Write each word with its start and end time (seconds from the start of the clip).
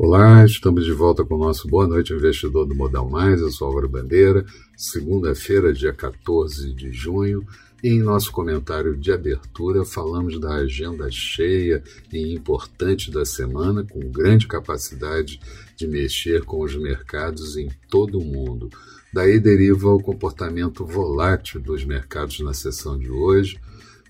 Olá, 0.00 0.44
estamos 0.44 0.84
de 0.84 0.92
volta 0.92 1.24
com 1.24 1.34
o 1.34 1.38
nosso 1.38 1.66
Boa 1.66 1.84
Noite 1.84 2.12
Investidor 2.12 2.64
do 2.64 2.72
Modal 2.72 3.10
Mais. 3.10 3.40
Eu 3.40 3.50
sou 3.50 3.66
Álvaro 3.66 3.88
Bandeira, 3.88 4.46
segunda-feira, 4.76 5.72
dia 5.72 5.92
14 5.92 6.72
de 6.72 6.92
junho. 6.92 7.44
E 7.82 7.88
em 7.88 8.00
nosso 8.00 8.30
comentário 8.30 8.96
de 8.96 9.10
abertura, 9.10 9.84
falamos 9.84 10.38
da 10.38 10.54
agenda 10.54 11.10
cheia 11.10 11.82
e 12.12 12.32
importante 12.32 13.10
da 13.10 13.24
semana, 13.24 13.82
com 13.82 13.98
grande 14.08 14.46
capacidade 14.46 15.40
de 15.74 15.88
mexer 15.88 16.44
com 16.44 16.60
os 16.60 16.76
mercados 16.76 17.56
em 17.56 17.68
todo 17.90 18.20
o 18.20 18.24
mundo. 18.24 18.70
Daí 19.12 19.40
deriva 19.40 19.88
o 19.88 20.00
comportamento 20.00 20.86
volátil 20.86 21.60
dos 21.60 21.84
mercados 21.84 22.38
na 22.38 22.54
sessão 22.54 22.96
de 22.96 23.10
hoje 23.10 23.58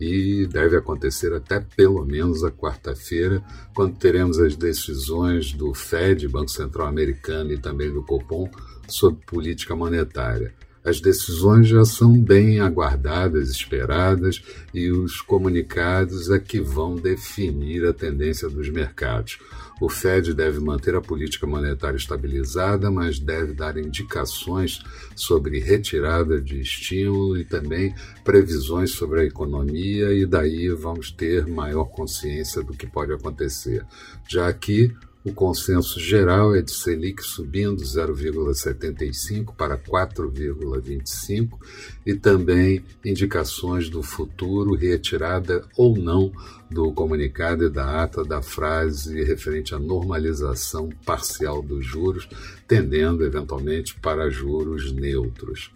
e 0.00 0.46
deve 0.46 0.76
acontecer 0.76 1.32
até 1.32 1.60
pelo 1.60 2.04
menos 2.04 2.44
a 2.44 2.50
quarta-feira, 2.50 3.42
quando 3.74 3.96
teremos 3.96 4.38
as 4.38 4.56
decisões 4.56 5.52
do 5.52 5.72
Fed, 5.74 6.28
Banco 6.28 6.50
Central 6.50 6.88
Americano 6.88 7.52
e 7.52 7.58
também 7.58 7.90
do 7.92 8.02
Copom 8.02 8.50
sobre 8.88 9.24
política 9.24 9.74
monetária. 9.74 10.54
As 10.86 11.00
decisões 11.00 11.66
já 11.66 11.84
são 11.84 12.16
bem 12.16 12.60
aguardadas, 12.60 13.50
esperadas, 13.50 14.40
e 14.72 14.88
os 14.88 15.20
comunicados 15.20 16.30
é 16.30 16.38
que 16.38 16.60
vão 16.60 16.94
definir 16.94 17.84
a 17.84 17.92
tendência 17.92 18.48
dos 18.48 18.68
mercados. 18.68 19.36
O 19.80 19.88
Fed 19.88 20.32
deve 20.32 20.60
manter 20.60 20.94
a 20.94 21.00
política 21.00 21.44
monetária 21.44 21.96
estabilizada, 21.96 22.88
mas 22.88 23.18
deve 23.18 23.52
dar 23.52 23.76
indicações 23.76 24.78
sobre 25.16 25.58
retirada 25.58 26.40
de 26.40 26.60
estímulo 26.60 27.36
e 27.36 27.44
também 27.44 27.92
previsões 28.22 28.92
sobre 28.92 29.22
a 29.22 29.24
economia, 29.24 30.12
e 30.14 30.24
daí 30.24 30.68
vamos 30.68 31.10
ter 31.10 31.48
maior 31.48 31.86
consciência 31.86 32.62
do 32.62 32.74
que 32.74 32.86
pode 32.86 33.12
acontecer. 33.12 33.84
Já 34.28 34.46
aqui, 34.46 34.94
o 35.26 35.32
consenso 35.32 35.98
geral 35.98 36.54
é 36.54 36.62
de 36.62 36.70
Selic 36.70 37.20
subindo 37.20 37.82
0,75 37.82 39.52
para 39.56 39.76
4,25 39.76 41.58
e 42.06 42.14
também 42.14 42.84
indicações 43.04 43.90
do 43.90 44.04
futuro, 44.04 44.76
retirada 44.76 45.64
ou 45.76 45.96
não 45.96 46.30
do 46.70 46.92
comunicado 46.92 47.64
e 47.64 47.68
da 47.68 48.04
ata 48.04 48.24
da 48.24 48.40
frase 48.40 49.20
referente 49.24 49.74
à 49.74 49.80
normalização 49.80 50.90
parcial 51.04 51.60
dos 51.60 51.84
juros, 51.84 52.28
tendendo 52.68 53.24
eventualmente 53.24 53.98
para 53.98 54.30
juros 54.30 54.92
neutros. 54.92 55.72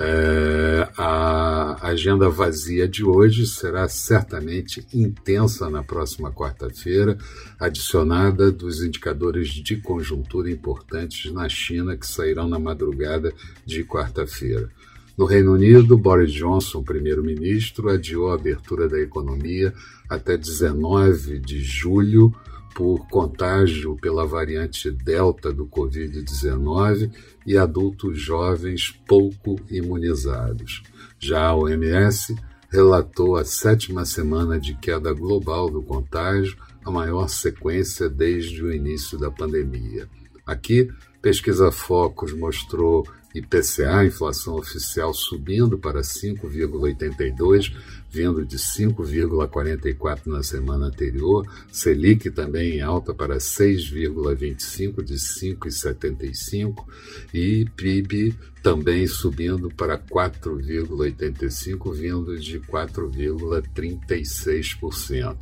É, 0.00 0.88
a 0.96 1.88
agenda 1.88 2.28
vazia 2.30 2.86
de 2.86 3.04
hoje 3.04 3.48
será 3.48 3.88
certamente 3.88 4.86
intensa 4.94 5.68
na 5.68 5.82
próxima 5.82 6.30
quarta-feira, 6.30 7.18
adicionada 7.58 8.52
dos 8.52 8.80
indicadores 8.80 9.48
de 9.48 9.76
conjuntura 9.76 10.48
importantes 10.48 11.32
na 11.32 11.48
China 11.48 11.96
que 11.96 12.06
sairão 12.06 12.46
na 12.46 12.60
madrugada 12.60 13.32
de 13.66 13.82
quarta-feira. 13.82 14.70
No 15.16 15.24
Reino 15.24 15.54
Unido, 15.54 15.98
Boris 15.98 16.32
Johnson, 16.32 16.80
primeiro-ministro, 16.84 17.88
adiou 17.88 18.30
a 18.30 18.34
abertura 18.36 18.88
da 18.88 19.00
economia 19.00 19.74
até 20.08 20.36
19 20.36 21.40
de 21.40 21.60
julho 21.60 22.32
por 22.78 23.08
contágio 23.08 23.96
pela 23.96 24.24
variante 24.24 24.88
Delta 24.88 25.52
do 25.52 25.66
Covid-19 25.66 27.10
e 27.44 27.58
adultos 27.58 28.20
jovens 28.20 28.96
pouco 29.04 29.56
imunizados. 29.68 30.84
Já 31.18 31.46
a 31.46 31.56
OMS 31.56 32.36
relatou 32.70 33.34
a 33.34 33.44
sétima 33.44 34.04
semana 34.04 34.60
de 34.60 34.76
queda 34.76 35.12
global 35.12 35.68
do 35.68 35.82
contágio, 35.82 36.56
a 36.84 36.88
maior 36.88 37.28
sequência 37.28 38.08
desde 38.08 38.62
o 38.62 38.72
início 38.72 39.18
da 39.18 39.28
pandemia. 39.28 40.08
Aqui, 40.46 40.88
pesquisa 41.20 41.70
Focus 41.70 42.32
mostrou 42.32 43.06
IPCA, 43.34 44.06
inflação 44.06 44.56
oficial, 44.56 45.12
subindo 45.12 45.78
para 45.78 46.00
5,82, 46.00 47.74
vindo 48.10 48.42
de 48.44 48.56
5,44 48.56 50.26
na 50.26 50.42
semana 50.42 50.86
anterior, 50.86 51.46
Selic 51.70 52.30
também 52.30 52.76
em 52.76 52.80
alta 52.80 53.12
para 53.12 53.36
6,25 53.36 55.02
de 55.02 55.16
5,75 55.16 56.86
e 57.34 57.66
PIB 57.76 58.34
também 58.62 59.06
subindo 59.06 59.68
para 59.70 59.98
4,85, 59.98 61.94
vindo 61.94 62.38
de 62.38 62.58
4,36%. 62.60 65.36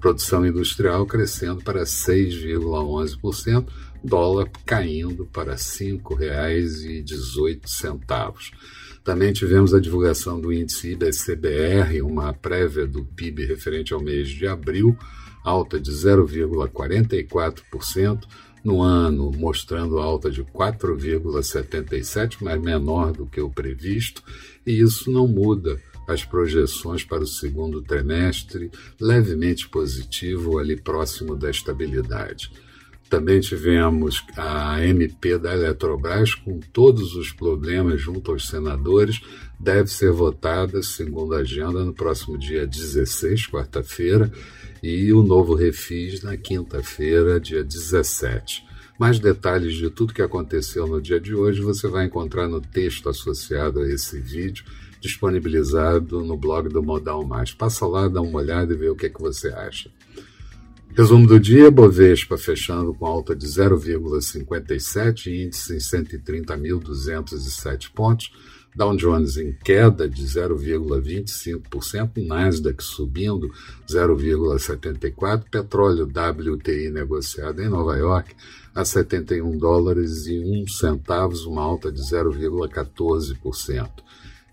Produção 0.00 0.46
industrial 0.46 1.04
crescendo 1.06 1.60
para 1.62 1.82
6,11%, 1.82 3.66
dólar 4.02 4.50
caindo 4.66 5.21
para 5.26 5.52
R$ 5.52 5.58
5,18. 5.58 8.52
Também 9.04 9.32
tivemos 9.32 9.74
a 9.74 9.80
divulgação 9.80 10.40
do 10.40 10.52
índice 10.52 10.92
IBCBR, 10.92 12.00
uma 12.02 12.32
prévia 12.32 12.86
do 12.86 13.04
PIB 13.04 13.44
referente 13.44 13.92
ao 13.92 14.00
mês 14.00 14.28
de 14.28 14.46
abril, 14.46 14.96
alta 15.42 15.80
de 15.80 15.90
0,44% 15.90 18.20
no 18.62 18.80
ano, 18.80 19.32
mostrando 19.32 19.98
alta 19.98 20.30
de 20.30 20.44
4,77%, 20.44 22.36
mas 22.40 22.62
menor 22.62 23.10
do 23.12 23.26
que 23.26 23.40
o 23.40 23.50
previsto, 23.50 24.22
e 24.64 24.80
isso 24.80 25.10
não 25.10 25.26
muda 25.26 25.82
as 26.08 26.24
projeções 26.24 27.02
para 27.04 27.24
o 27.24 27.26
segundo 27.26 27.82
trimestre, 27.82 28.70
levemente 29.00 29.68
positivo, 29.68 30.58
ali 30.58 30.76
próximo 30.76 31.34
da 31.36 31.50
estabilidade. 31.50 32.52
Também 33.12 33.40
tivemos 33.40 34.24
a 34.38 34.82
MP 34.82 35.36
da 35.36 35.52
Eletrobras 35.52 36.34
com 36.34 36.58
todos 36.72 37.14
os 37.14 37.30
problemas 37.30 38.00
junto 38.00 38.32
aos 38.32 38.48
senadores. 38.48 39.20
Deve 39.60 39.90
ser 39.90 40.10
votada, 40.10 40.82
segundo 40.82 41.34
a 41.34 41.40
agenda, 41.40 41.84
no 41.84 41.92
próximo 41.92 42.38
dia 42.38 42.66
16, 42.66 43.48
quarta-feira, 43.48 44.32
e 44.82 45.12
o 45.12 45.22
novo 45.22 45.54
refis 45.54 46.22
na 46.22 46.38
quinta-feira, 46.38 47.38
dia 47.38 47.62
17. 47.62 48.64
Mais 48.98 49.18
detalhes 49.18 49.74
de 49.74 49.90
tudo 49.90 50.14
que 50.14 50.22
aconteceu 50.22 50.86
no 50.86 50.98
dia 50.98 51.20
de 51.20 51.34
hoje 51.34 51.60
você 51.60 51.86
vai 51.88 52.06
encontrar 52.06 52.48
no 52.48 52.62
texto 52.62 53.10
associado 53.10 53.80
a 53.80 53.88
esse 53.90 54.18
vídeo, 54.18 54.64
disponibilizado 55.02 56.24
no 56.24 56.34
blog 56.34 56.70
do 56.70 56.82
Modal 56.82 57.22
Mais. 57.26 57.52
Passa 57.52 57.86
lá, 57.86 58.08
dá 58.08 58.22
uma 58.22 58.38
olhada 58.38 58.72
e 58.72 58.76
vê 58.76 58.88
o 58.88 58.96
que, 58.96 59.04
é 59.04 59.10
que 59.10 59.20
você 59.20 59.48
acha. 59.48 59.90
Resumo 60.94 61.26
do 61.26 61.40
dia: 61.40 61.70
Bovespa 61.70 62.36
fechando 62.36 62.92
com 62.92 63.06
alta 63.06 63.34
de 63.34 63.46
0,57, 63.46 65.28
índice 65.28 65.74
em 65.74 65.78
130.207 65.78 67.90
pontos. 67.94 68.30
Dow 68.74 68.94
Jones 68.96 69.38
em 69.38 69.52
queda 69.52 70.06
de 70.08 70.22
0,25%, 70.22 72.26
Nasdaq 72.26 72.84
subindo 72.84 73.50
0,74%, 73.86 75.44
petróleo 75.50 76.04
WTI 76.04 76.90
negociado 76.90 77.62
em 77.62 77.68
Nova 77.68 77.96
York 77.96 78.34
a 78.74 78.84
71 78.84 79.56
dólares 79.58 80.26
e 80.26 80.38
1 80.38 80.66
centavos, 80.68 81.46
uma 81.46 81.62
alta 81.62 81.92
de 81.92 82.02
0,14%. 82.02 83.90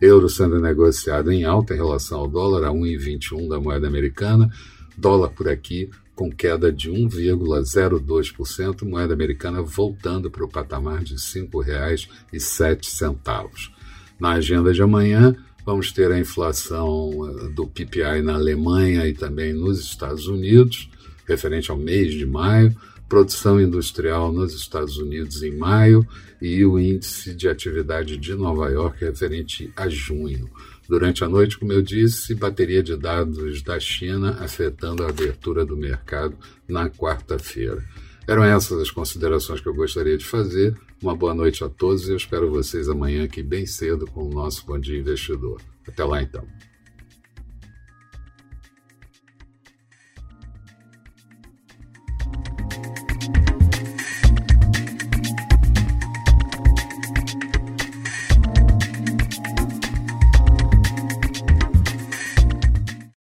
Euro 0.01 0.29
sendo 0.29 0.57
negociado 0.59 1.31
em 1.31 1.43
alta 1.43 1.73
em 1.73 1.77
relação 1.77 2.19
ao 2.19 2.27
dólar 2.27 2.63
a 2.65 2.71
1,21 2.71 3.49
da 3.49 3.59
moeda 3.59 3.87
americana, 3.87 4.49
dólar 4.97 5.29
por 5.29 5.49
aqui 5.49 5.89
com 6.19 6.29
queda 6.29 6.69
de 6.69 6.91
1,02%, 6.91 8.83
moeda 8.83 9.13
americana 9.13 9.61
voltando 9.61 10.29
para 10.29 10.43
o 10.43 10.49
patamar 10.49 11.01
de 11.01 11.13
R$ 11.13 11.17
5,07. 11.17 13.71
Na 14.19 14.33
agenda 14.33 14.73
de 14.73 14.81
amanhã, 14.81 15.33
vamos 15.65 15.93
ter 15.93 16.11
a 16.11 16.19
inflação 16.19 17.11
eh, 17.25 17.47
do 17.53 17.65
PPI 17.65 18.21
na 18.21 18.33
Alemanha 18.33 19.07
e 19.07 19.13
também 19.13 19.53
nos 19.53 19.79
Estados 19.79 20.27
Unidos, 20.27 20.89
referente 21.25 21.71
ao 21.71 21.77
mês 21.77 22.13
de 22.13 22.25
maio, 22.25 22.75
produção 23.07 23.61
industrial 23.61 24.33
nos 24.33 24.53
Estados 24.53 24.97
Unidos 24.97 25.41
em 25.41 25.55
maio 25.55 26.05
e 26.41 26.65
o 26.65 26.77
índice 26.77 27.33
de 27.33 27.47
atividade 27.47 28.17
de 28.17 28.35
Nova 28.35 28.69
York 28.69 29.05
referente 29.05 29.71
a 29.73 29.87
junho. 29.87 30.49
Durante 30.89 31.23
a 31.23 31.29
noite, 31.29 31.55
como 31.55 31.71
eu 31.71 31.83
disse, 31.83 32.33
bateria 32.33 32.81
de 32.81 32.97
dados 32.97 33.61
da 33.61 33.79
China 33.79 34.37
afetando 34.39 35.03
a 35.03 35.09
abertura 35.09 35.63
do 35.63 35.77
mercado 35.77 36.35
na 36.67 36.89
quarta-feira. 36.89 37.85
Eram 38.27 38.43
essas 38.43 38.81
as 38.81 38.89
considerações 38.89 39.61
que 39.61 39.69
eu 39.69 39.73
gostaria 39.75 40.17
de 40.17 40.25
fazer. 40.25 40.75
Uma 40.99 41.15
boa 41.15 41.35
noite 41.35 41.63
a 41.63 41.69
todos 41.69 42.07
e 42.07 42.11
eu 42.11 42.17
espero 42.17 42.49
vocês 42.49 42.89
amanhã 42.89 43.25
aqui 43.25 43.43
bem 43.43 43.67
cedo 43.67 44.07
com 44.07 44.23
o 44.23 44.33
nosso 44.33 44.65
Bom 44.65 44.79
Dia 44.79 44.97
Investidor. 44.97 45.61
Até 45.87 46.03
lá 46.03 46.23
então. 46.23 46.43